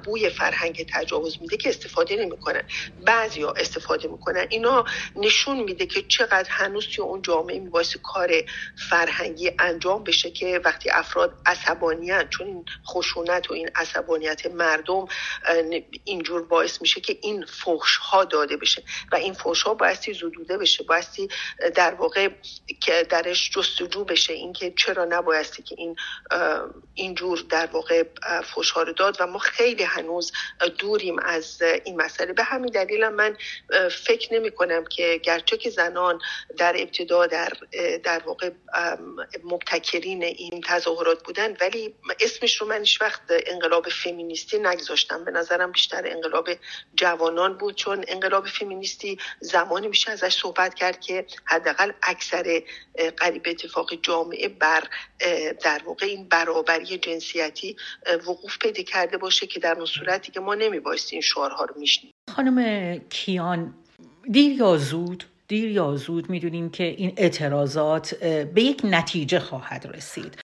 بوی 0.04 0.31
فرهنگ 0.31 0.87
تجاوز 0.93 1.38
میده 1.40 1.57
که 1.57 1.69
استفاده 1.69 2.16
نمی‌کنن. 2.16 2.62
بعضیا 3.07 3.50
استفاده 3.50 4.09
می‌کنن. 4.09 4.47
اینا 4.49 4.85
نشون 5.16 5.61
میده 5.61 5.87
که 5.87 6.02
چقدر 6.02 6.49
هنوز 6.50 6.87
توی 6.87 7.04
اون 7.04 7.23
جامعه 7.23 7.59
میبایست 7.59 7.97
کار 8.02 8.31
فرهنگی 8.90 9.52
انجام 9.59 10.04
بشه 10.04 10.31
که 10.31 10.61
وقتی 10.64 10.90
افراد 10.90 11.35
عصبانیان 11.47 12.28
چون 12.28 12.47
این 12.47 12.64
خشونت 12.87 13.50
و 13.50 13.54
این 13.54 13.71
عصبانیت 13.75 14.47
مردم 14.64 15.06
اینجور 16.04 16.42
باعث 16.42 16.83
میشه 16.83 17.00
که 17.00 17.18
این 17.23 17.44
فحش 17.44 17.97
ها 17.97 18.25
داده 18.25 18.56
بشه. 18.56 18.83
و 19.12 19.16
این 19.16 19.33
فحش 19.33 19.62
ها 19.62 19.75
بایستی 19.75 20.14
زدوده 20.14 20.59
بشه 20.59 20.85
بایستی 20.85 21.28
در 21.75 21.94
واقع 21.94 22.28
که 22.80 23.06
درش 23.11 23.50
جستجو 23.50 24.04
بشه. 24.04 24.33
اینکه 24.33 24.73
چرا 24.76 25.04
نبایستی 25.04 25.62
که 25.62 25.75
این 25.78 25.97
اینجور 26.94 27.44
در 27.49 27.66
واقع 27.66 28.02
فحش 28.54 28.71
ها 28.71 28.83
رو 28.83 28.92
داد. 28.92 29.16
و 29.21 29.26
ما 29.26 29.38
خیلی 29.38 29.83
هنوز 29.83 30.33
دوریم 30.78 31.18
از 31.18 31.62
این 31.85 31.97
مسئله. 31.97 32.33
به 32.33 32.42
همین 32.42 32.71
دلیل 32.71 33.09
من 33.09 33.37
فکر 33.90 34.35
نمی 34.35 34.50
کنم 34.50 34.85
که 34.85 35.21
گرچه 35.23 35.56
که 35.56 35.71
زنان 35.71 36.21
در 36.56 36.76
ابتدا 36.78 37.26
در 37.26 37.52
در 38.02 38.23
واقع 38.26 38.50
مبتکرین 39.44 40.23
این 40.23 40.61
تظاهرات 40.66 41.25
بودن 41.25 41.56
ولی 41.61 41.94
اسمش 42.21 42.61
رو 42.61 42.66
من 42.66 42.85
وقت 43.00 43.21
انقلاب 43.47 43.88
فمینیستی 43.88 44.53
نگذاشتم. 44.58 45.25
به 45.25 45.30
نظرم 45.30 45.73
بیشتر 45.73 46.02
انقلاب 46.06 46.49
جوانان 46.94 47.58
بود 47.58 47.75
چون 47.75 48.04
انقلاب 48.08 48.46
فمینیستی 48.46 49.18
زمانی 49.40 49.88
میشه 49.88 50.11
ازش 50.11 50.38
صحبت 50.40 50.75
کرد 50.75 51.00
که 51.00 51.26
حداقل 51.44 51.92
اکثر 52.02 52.62
قریب 53.16 53.42
اتفاق 53.46 53.94
جامعه 53.94 54.49
بر 54.49 54.84
در 55.62 55.82
واقع 55.87 56.06
این 56.06 56.28
برابری 56.28 56.99
جنسیتی 56.99 57.76
وقوف 58.26 58.58
پیدا 58.58 58.82
کرده 58.82 59.16
باشه 59.16 59.46
که 59.46 59.61
در 59.61 59.75
اون 59.75 59.87
صورتی 59.87 60.32
که 60.32 60.40
ما 60.40 60.54
نمیبایست 60.54 61.12
این 61.12 61.23
شعارها 61.23 61.64
رو 61.64 61.75
میشنیم 61.78 62.12
خانم 62.37 62.99
کیان 62.99 63.75
دیر 64.30 64.52
یا 64.52 64.76
زود 64.76 65.25
دیر 65.49 65.71
یا 65.71 65.97
زود 65.97 66.31
می‌دونیم 66.31 66.71
که 66.71 66.85
این 66.85 67.13
اعتراضات 67.17 68.15
به 68.25 68.63
یک 68.63 68.81
نتیجه 68.85 69.39
خواهد 69.39 69.87
رسید. 69.95 70.39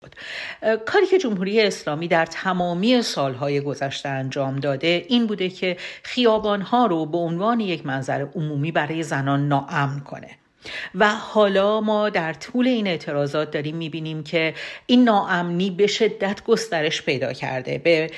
کاری 0.85 1.07
که 1.07 1.17
جمهوری 1.17 1.61
اسلامی 1.61 2.07
در 2.07 2.25
تمامی 2.25 3.01
سالهای 3.01 3.61
گذشته 3.61 4.09
انجام 4.09 4.55
داده 4.55 5.05
این 5.09 5.27
بوده 5.27 5.49
که 5.49 5.77
خیابانها 6.03 6.85
رو 6.85 7.05
به 7.05 7.17
عنوان 7.17 7.59
یک 7.59 7.85
منظر 7.85 8.27
عمومی 8.35 8.71
برای 8.71 9.03
زنان 9.03 9.47
ناامن 9.47 9.99
کنه. 9.99 10.29
و 10.95 11.09
حالا 11.09 11.81
ما 11.81 12.09
در 12.09 12.33
طول 12.33 12.67
این 12.67 12.87
اعتراضات 12.87 13.51
داریم 13.51 13.75
می‌بینیم 13.75 14.23
که 14.23 14.53
این 14.85 15.03
ناامنی 15.03 15.69
به 15.69 15.87
شدت 15.87 16.43
گسترش 16.43 17.01
پیدا 17.01 17.33
کرده. 17.33 17.77
به 17.77 18.09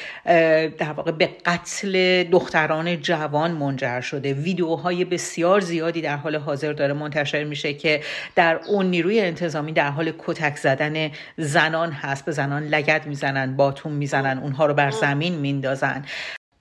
در 0.78 0.92
واقع 0.92 1.12
به 1.12 1.30
قتل 1.46 2.24
دختران 2.24 3.02
جوان 3.02 3.52
منجر 3.52 4.02
شده. 4.02 4.34
ویدیوهای 4.34 5.06
بسیار 5.06 5.60
زیادی 5.60 6.02
در 6.02 6.16
حال 6.16 6.36
حاضر 6.36 6.74
داره 6.74 6.94
منتشر 6.94 7.44
میشه 7.44 7.74
که 7.74 8.02
در 8.36 8.60
اون 8.68 8.86
نیروی 8.86 9.20
انتظامی 9.20 9.72
در 9.72 9.90
حال 9.90 10.14
کتک 10.18 10.58
زدن 10.58 11.12
زنان 11.38 11.92
هست. 11.92 12.26
به 12.26 12.32
زنان 12.32 12.64
لگد 12.64 13.06
می‌زنن 13.06 13.56
باتون 13.56 13.92
می‌زنن 13.92 14.38
اونها 14.38 14.66
رو 14.66 14.74
بر 14.74 14.92
زمین 14.92 15.36
میندازن. 15.36 16.06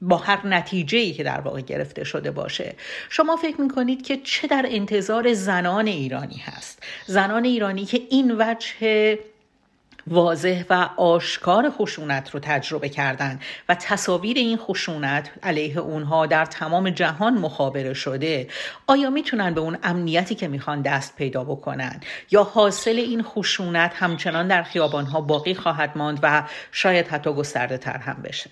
با 0.01 0.17
هر 0.17 0.47
نتیجه 0.47 0.99
ای 0.99 1.13
که 1.13 1.23
در 1.23 1.41
واقع 1.41 1.61
گرفته 1.61 2.05
شده 2.05 2.31
باشه. 2.31 2.75
شما 3.11 3.37
فکر 3.37 3.61
می‌کنید 3.61 4.03
که 4.03 4.17
چه 4.17 4.47
در 4.47 4.67
انتظار 4.69 5.33
زنان 5.33 5.87
ایرانی 5.87 6.43
هست؟ 6.45 6.83
زنان 7.07 7.45
ایرانی 7.45 7.85
که 7.85 8.01
این 8.11 8.37
وجه 8.39 9.19
واضح 10.07 10.65
و 10.71 10.89
آشکار 10.97 11.71
خشونت 11.71 12.31
رو 12.31 12.41
تجربه 12.41 12.89
کردن 12.89 13.41
و 13.69 13.75
تصاویر 13.75 14.37
این 14.37 14.57
خشونت 14.57 15.31
علیه 15.43 15.79
اونها 15.79 16.27
در 16.27 16.45
تمام 16.45 16.91
جهان 16.91 17.35
مخابره 17.35 17.95
شده 17.95 18.49
آیا 18.87 19.11
می‌تونن 19.11 19.55
به 19.55 19.61
اون 19.61 19.79
امنیتی 19.83 20.35
که 20.35 20.49
می‌خوان 20.49 20.83
دست 20.83 21.17
پیدا 21.17 21.45
بکنن؟ 21.45 22.01
یا 22.31 22.43
حاصل 22.43 22.97
این 22.97 23.23
خشونت 23.23 23.93
همچنان 23.95 24.49
در 24.49 24.63
خیابانها 24.63 25.21
باقی 25.21 25.55
خواهد 25.55 25.99
ماند 25.99 26.19
و 26.23 26.43
شاید 26.73 27.09
حتی 27.09 27.33
گسترده 27.33 27.79
تر 27.79 27.99
هم 27.99 28.23
بشه؟ 28.23 28.51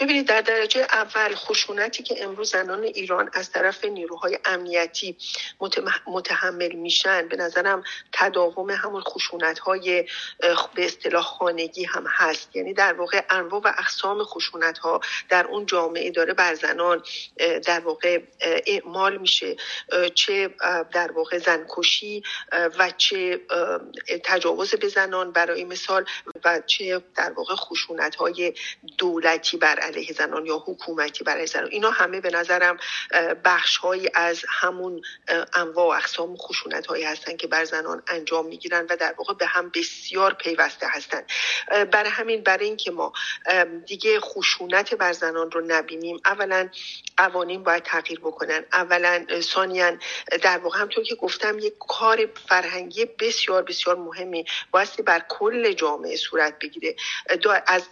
ببینید 0.00 0.26
در 0.26 0.40
درجه 0.40 0.80
اول 0.80 1.34
خشونتی 1.34 2.02
که 2.02 2.24
امروز 2.24 2.50
زنان 2.50 2.82
ایران 2.82 3.30
از 3.32 3.50
طرف 3.50 3.84
نیروهای 3.84 4.38
امنیتی 4.44 5.16
متحمل 6.06 6.72
میشن 6.72 7.28
به 7.28 7.36
نظرم 7.36 7.82
تداوم 8.12 8.70
همون 8.70 9.00
خشونت 9.00 9.58
های 9.58 10.06
به 10.74 10.84
اصطلاح 10.84 11.24
خانگی 11.24 11.84
هم 11.84 12.06
هست. 12.06 12.56
یعنی 12.56 12.74
در 12.74 12.92
واقع 12.92 13.22
انواع 13.30 13.60
و 13.64 13.72
اقسام 13.78 14.24
خشونت 14.24 14.78
ها 14.78 15.00
در 15.28 15.46
اون 15.46 15.66
جامعه 15.66 16.10
داره 16.10 16.34
بر 16.34 16.54
زنان 16.54 17.02
در 17.66 17.80
واقع 17.80 18.20
اعمال 18.40 19.16
میشه. 19.16 19.56
چه 20.14 20.50
در 20.92 21.12
واقع 21.12 21.38
زنکشی 21.38 22.22
و 22.78 22.90
چه 22.96 23.40
تجاوز 24.24 24.74
به 24.74 24.88
زنان 24.88 25.32
برای 25.32 25.64
مثال 25.64 26.04
و 26.44 26.60
چه 26.66 27.02
در 27.16 27.32
واقع 27.32 27.54
خشونت 27.54 28.14
های 28.14 28.54
دولتی 28.98 29.43
دولتی 29.44 29.56
بر 29.56 29.78
علیه 29.78 30.12
زنان 30.12 30.46
یا 30.46 30.56
حکومتی 30.66 31.24
بر 31.24 31.32
علیه 31.32 31.46
زنان. 31.46 31.68
اینا 31.70 31.90
همه 31.90 32.20
به 32.20 32.30
نظرم 32.30 32.76
بخش 33.44 33.76
هایی 33.76 34.10
از 34.14 34.44
همون 34.48 35.02
انواع 35.54 35.86
و 35.86 35.90
اقسام 35.90 36.36
خشونت 36.36 36.86
هایی 36.86 37.04
هستن 37.04 37.36
که 37.36 37.46
بر 37.46 37.64
زنان 37.64 38.02
انجام 38.08 38.46
می‌گیرن 38.46 38.86
و 38.90 38.96
در 38.96 39.14
واقع 39.18 39.34
به 39.34 39.46
هم 39.46 39.70
بسیار 39.74 40.34
پیوسته 40.34 40.86
هستند 40.90 41.26
برای 41.92 42.10
همین 42.10 42.42
برای 42.42 42.66
اینکه 42.66 42.90
ما 42.90 43.12
دیگه 43.86 44.20
خشونت 44.20 44.94
بر 44.94 45.12
زنان 45.12 45.50
رو 45.50 45.60
نبینیم 45.66 46.20
اولا 46.24 46.68
قوانین 47.16 47.62
باید 47.62 47.82
تغییر 47.82 48.20
بکنن. 48.20 48.64
اولا 48.72 49.26
ثانیا 49.40 49.96
در 50.42 50.58
واقع 50.58 50.78
همطور 50.78 51.04
که 51.04 51.14
گفتم 51.14 51.58
یک 51.58 51.74
کار 51.88 52.28
فرهنگی 52.48 53.04
بسیار 53.04 53.62
بسیار 53.62 53.96
مهمی 53.96 54.44
بایستی 54.70 55.02
بر 55.02 55.22
کل 55.28 55.72
جامعه 55.72 56.16
صورت 56.16 56.58
بگیره. 56.58 56.96
از 57.66 57.82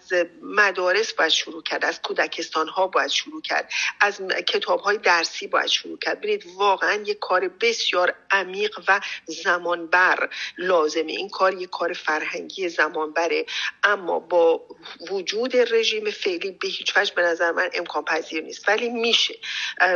مدارس 0.43 1.13
باید 1.13 1.31
شروع 1.31 1.63
کرد 1.63 1.85
از 1.85 2.03
کودکستان 2.03 2.69
ها 2.69 2.87
باید 2.87 3.11
شروع 3.11 3.43
کرد 3.43 3.73
از 4.01 4.21
کتاب 4.47 4.81
های 4.81 4.99
درسی 4.99 5.47
باید 5.47 5.67
شروع 5.67 5.99
کرد. 5.99 6.19
ببینید 6.19 6.45
واقعا 6.57 6.95
یک 6.95 7.19
کار 7.19 7.49
بسیار 7.49 8.15
عمیق 8.31 8.81
و 8.89 9.01
زمانبر 9.27 10.29
لازمه. 10.59 11.13
این 11.13 11.29
کار 11.29 11.55
یک 11.55 11.71
کار 11.71 11.93
فرهنگی 11.93 12.69
زمانبره. 12.69 13.47
اما 13.83 14.19
با 14.19 14.67
وجود 15.11 15.57
رژیم 15.57 16.11
فعلی 16.11 16.51
به 16.51 16.69
هیچ 16.69 16.97
وجه 16.97 17.15
به 17.15 17.23
نظر 17.23 17.53
من 17.53 17.71
امکان 17.75 18.05
پذیر 18.05 18.43
نیست. 18.43 18.69
ولی 18.69 18.89
میشه. 19.13 19.35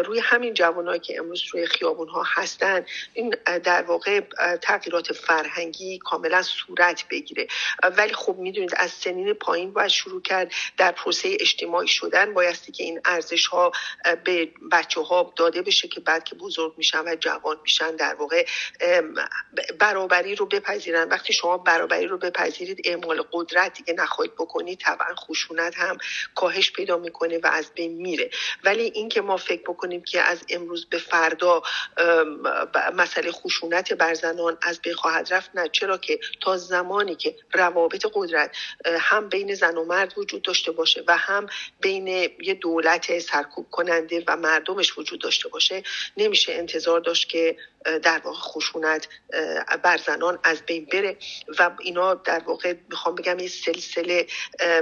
روی 0.04 0.20
همین 0.20 0.54
جوانایی 0.54 1.00
که 1.00 1.18
امروز 1.18 1.42
روی 1.52 1.66
خیابون 1.66 2.08
ها 2.08 2.24
هستن 2.26 2.84
این 3.14 3.36
در 3.64 3.82
واقع 3.82 4.20
تغییرات 4.62 5.12
فرهنگی 5.12 5.98
کاملا 5.98 6.42
صورت 6.42 7.04
بگیره. 7.10 7.46
ولی 7.96 8.12
خب 8.12 8.36
می‌دونید 8.38 8.74
از 8.76 8.90
سنین 8.90 9.32
پایین 9.32 9.72
باید 9.72 9.88
شروع 9.88 10.22
کرد 10.22 10.52
در 10.76 10.92
پروسه 10.92 11.36
اجتماعی 11.40 11.88
شدن. 11.88 12.34
بایستی 12.34 12.72
که 12.72 12.84
این 12.84 13.00
ارزش 13.04 13.46
ها 13.46 13.72
به 14.24 14.48
بچه 14.72 15.00
ها 15.00 15.32
داده 15.36 15.62
بشه 15.62 15.88
که 15.88 16.00
بعد 16.00 16.24
که 16.24 16.34
بزرگ 16.34 16.74
میشن 16.76 17.00
و 17.08 17.16
جوان 17.20 17.56
میشن 17.62 17.96
در 17.96 18.14
واقع 18.14 18.46
برابری 19.78 20.34
رو 20.34 20.46
بپذیرن. 20.46 21.08
وقتی 21.08 21.32
شما 21.32 21.58
برابری 21.58 22.06
رو 22.06 22.18
بپذیرید 22.18 22.80
اعمال 22.84 23.22
قدرت 23.32 23.74
دیگه 23.74 23.94
نخواهید 23.94 24.34
بکنید 24.34 24.78
طبعا 24.80 25.14
خشونت 25.14 25.74
هم 25.76 25.98
کاهش 26.34 26.72
پیدا 26.72 26.96
می‌کنه 26.96 27.38
و 27.38 27.46
از 27.46 27.70
بین 27.74 27.92
میره. 27.92 28.30
ولی 28.64 28.92
اینکه 29.06 29.20
ما 29.20 29.36
فکر 29.36 29.62
بکنیم 29.62 30.02
که 30.02 30.20
از 30.20 30.38
امروز 30.48 30.86
به 30.86 30.98
فردا 30.98 31.62
مسئله 32.94 33.32
خشونت 33.32 33.92
بر 33.92 34.14
زنان 34.14 34.58
از 34.62 34.80
بین 34.80 34.94
خواهد 34.94 35.34
رفت 35.34 35.50
نه. 35.54 35.68
چرا 35.68 35.98
که 35.98 36.18
تا 36.40 36.56
زمانی 36.56 37.14
که 37.14 37.36
روابط 37.52 38.06
قدرت 38.14 38.56
هم 38.84 39.28
بین 39.28 39.54
زن 39.54 39.76
و 39.76 39.84
مرد 39.84 40.18
وجود 40.18 40.42
داشته 40.42 40.72
باشه 40.72 41.04
و 41.06 41.16
هم 41.16 41.46
بین 41.80 42.06
یه 42.42 42.54
دولت 42.54 43.18
سرکوب 43.18 43.70
کننده 43.70 44.24
و 44.26 44.36
مردمش 44.36 44.98
وجود 44.98 45.20
داشته 45.20 45.48
باشه 45.48 45.82
نمیشه 46.16 46.52
انتظار 46.52 47.00
داشت 47.00 47.28
که 47.28 47.56
در 48.02 48.20
واقع 48.24 48.38
خشونت 48.38 49.08
بر 49.82 49.96
زنان 49.96 50.38
از 50.44 50.62
بین 50.62 50.84
بره 50.84 51.16
و 51.58 51.70
اینا 51.80 52.14
در 52.14 52.38
واقع 52.38 52.74
می‌خوام 52.90 53.14
بگم 53.14 53.38
یه 53.38 53.48
سلسله 53.48 54.26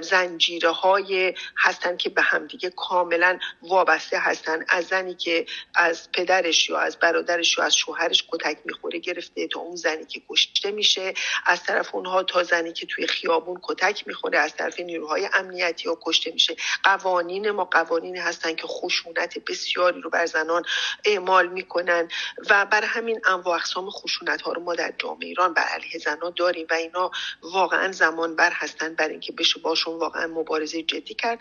زنجیره 0.00 0.70
های 0.70 1.34
هستن 1.58 1.96
که 1.96 2.10
به 2.10 2.22
همدیگه 2.22 2.70
کاملا 2.70 3.38
وابسته 3.62 4.18
هستن. 4.18 4.64
از 4.68 4.84
زنی 4.84 5.14
که 5.14 5.46
از 5.74 6.12
پدرش 6.12 6.68
یا 6.68 6.78
از 6.78 6.98
برادرش 6.98 7.58
یا 7.58 7.64
از 7.64 7.76
شوهرش 7.76 8.24
کتک 8.32 8.58
می‌خوره 8.64 8.98
گرفته 8.98 9.48
تا 9.48 9.60
اون 9.60 9.76
زنی 9.76 10.04
که 10.04 10.22
کشته 10.28 10.70
میشه. 10.70 11.14
از 11.46 11.62
طرف 11.62 11.94
اونها 11.94 12.22
تا 12.22 12.42
زنی 12.42 12.72
که 12.72 12.86
توی 12.86 13.06
خیابون 13.06 13.60
کتک 13.62 14.06
می‌خوره 14.06 14.38
از 14.38 14.56
طرف 14.56 14.80
نیروهای 14.80 15.28
امنیتی 15.34 15.88
ها 15.88 15.98
کشته 16.02 16.30
میشه. 16.30 16.56
قوانین 16.84 17.50
ما 17.50 17.64
قوانینی 17.64 18.18
هستن 18.18 18.54
که 18.54 18.66
خشونت 18.66 19.38
بسیاری 19.38 20.00
رو 20.00 20.10
بر 20.10 20.26
زنان 20.26 20.62
اعمال 21.04 21.48
می‌کنن 21.48 22.08
و 22.50 22.66
بر 22.66 22.84
همین 22.94 23.20
انواع 23.24 23.56
اقسام 23.56 23.90
خشونت 23.90 24.42
ها 24.42 24.52
رو 24.52 24.62
ما 24.62 24.74
در 24.74 24.94
جامعه 24.98 25.28
ایران 25.28 25.54
بر 25.54 25.62
علیه 25.62 25.98
زنان 25.98 26.32
داریم 26.36 26.66
و 26.70 26.74
اینا 26.74 27.10
واقعا 27.42 27.92
زمان 27.92 28.36
بر 28.36 28.50
هستن 28.52 28.94
بر 28.94 29.08
اینکه 29.08 29.32
بشه 29.32 29.60
باشون 29.60 29.98
واقعا 29.98 30.26
مبارزه 30.26 30.82
جدی 30.82 31.14
کرد. 31.14 31.38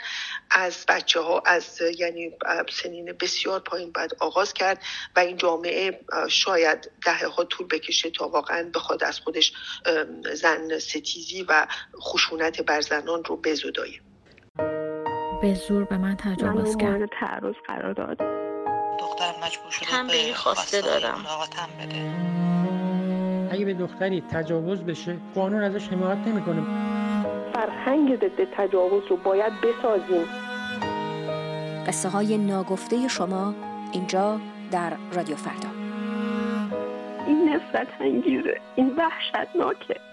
از 0.52 0.86
بچه 0.88 1.20
ها 1.20 1.44
از 1.46 1.82
یعنی 1.98 2.32
سنین 2.70 3.06
بسیار 3.06 3.60
پایین 3.60 3.92
باید 3.92 4.12
آغاز 4.20 4.54
کرد 4.54 4.82
و 5.16 5.20
این 5.20 5.38
جامعه 5.38 6.00
شاید 6.30 6.92
دهه 7.06 7.28
ها 7.28 7.44
طول 7.44 7.68
بکشه 7.68 8.10
تا 8.10 8.28
واقعا 8.28 8.70
بخواد 8.76 9.04
از 9.04 9.20
خودش 9.20 9.54
زن 10.34 10.80
ستیزی 10.80 11.44
و 11.44 11.68
خشونت 12.02 12.62
بر 12.62 12.82
زنان 12.82 13.24
رو 13.24 13.38
بزدایه 13.38 14.02
به 15.42 15.54
زور 15.54 15.84
به 15.84 15.98
من 15.98 16.18
تجاوز 16.18 16.78
کرد. 16.78 17.10
تعرض 17.20 17.56
قرار 17.68 17.94
داد. 17.94 18.53
دختر 18.99 19.32
مجبور 19.43 19.71
شده 19.71 19.86
تنبیهی 19.86 20.34
خواسته 20.34 20.82
دارم. 20.82 21.25
بده. 21.82 22.12
اگه 23.51 23.65
به 23.65 23.73
دختری 23.73 24.21
تجاوز 24.21 24.79
بشه 24.79 25.17
قانون 25.36 25.63
ازش 25.63 25.88
حمایت 25.88 26.17
نمی‌کنه. 26.17 26.63
فرهنگ 27.53 28.15
ضد 28.15 28.43
تجاوز 28.58 29.03
رو 29.10 29.17
باید 29.17 29.53
بسازیم. 29.53 30.27
قصه 31.88 32.10
های 32.10 32.38
ناگفته 32.38 33.08
شما 33.08 33.53
اینجا 33.91 34.39
در 34.71 34.93
رادیو 35.13 35.36
فردا. 35.36 35.69
این 37.27 37.49
نفرت 37.49 37.88
انگیزه. 37.99 38.62
این 38.75 38.95
وحشتناکه. 38.97 40.12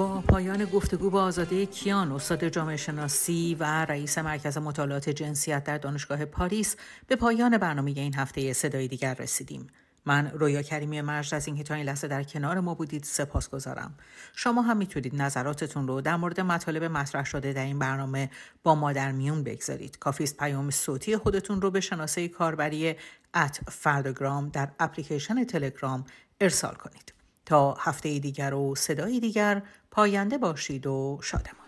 با 0.00 0.20
پایان 0.20 0.64
گفتگو 0.64 1.10
با 1.10 1.22
آزاده 1.22 1.66
کیان 1.66 2.12
استاد 2.12 2.48
جامعه 2.48 2.76
شناسی 2.76 3.56
و 3.60 3.64
رئیس 3.64 4.18
مرکز 4.18 4.58
مطالعات 4.58 5.08
جنسیت 5.08 5.64
در 5.64 5.78
دانشگاه 5.78 6.24
پاریس 6.24 6.76
به 7.06 7.16
پایان 7.16 7.58
برنامه 7.58 7.90
این 7.90 8.14
هفته 8.14 8.52
صدای 8.52 8.88
دیگر 8.88 9.14
رسیدیم 9.14 9.66
من 10.06 10.30
رویا 10.30 10.62
کریمی 10.62 11.00
مجد 11.00 11.34
از 11.34 11.46
اینکه 11.46 11.62
تا 11.62 11.74
این 11.74 11.86
لحظه 11.86 12.08
در 12.08 12.22
کنار 12.22 12.60
ما 12.60 12.74
بودید 12.74 13.04
سپاسگزارم. 13.04 13.94
شما 14.36 14.62
هم 14.62 14.76
می‌تونید 14.76 15.22
نظراتتون 15.22 15.88
رو 15.88 16.00
در 16.00 16.16
مورد 16.16 16.40
مطالب 16.40 16.84
مطرح 16.84 17.24
شده 17.24 17.52
در 17.52 17.64
این 17.64 17.78
برنامه 17.78 18.30
با 18.62 18.74
ما 18.74 18.92
در 18.92 19.12
میون 19.12 19.44
بگذارید. 19.44 19.98
کافیست 19.98 20.36
پیام 20.36 20.70
صوتی 20.70 21.16
خودتون 21.16 21.62
رو 21.62 21.70
به 21.70 21.80
شناسه 21.80 22.28
کاربری 22.28 22.94
at 23.34 23.60
فرداگرام 23.68 24.48
در 24.48 24.68
اپلیکیشن 24.78 25.44
تلگرام 25.44 26.04
ارسال 26.40 26.74
کنید. 26.74 27.19
تا 27.46 27.74
هفته 27.74 28.18
دیگر 28.18 28.54
و 28.54 28.74
صدای 28.74 29.20
دیگر 29.20 29.62
پاینده 29.90 30.38
باشید 30.38 30.86
و 30.86 31.18
شادمان. 31.22 31.59